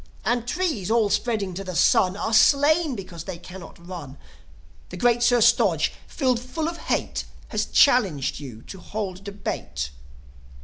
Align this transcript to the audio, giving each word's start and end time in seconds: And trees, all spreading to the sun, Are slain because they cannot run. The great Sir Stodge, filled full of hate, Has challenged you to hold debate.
And 0.25 0.47
trees, 0.47 0.89
all 0.89 1.11
spreading 1.11 1.53
to 1.53 1.63
the 1.63 1.75
sun, 1.75 2.17
Are 2.17 2.33
slain 2.33 2.95
because 2.95 3.25
they 3.25 3.37
cannot 3.37 3.77
run. 3.87 4.17
The 4.89 4.97
great 4.97 5.21
Sir 5.21 5.41
Stodge, 5.41 5.93
filled 6.07 6.39
full 6.39 6.67
of 6.67 6.77
hate, 6.77 7.25
Has 7.49 7.65
challenged 7.67 8.39
you 8.39 8.63
to 8.63 8.79
hold 8.79 9.23
debate. 9.23 9.91